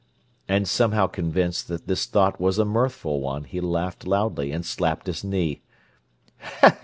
[0.47, 5.05] And, somehow convinced that this thought was a mirthful one, he laughed loudly, and slapped
[5.05, 5.61] his knee.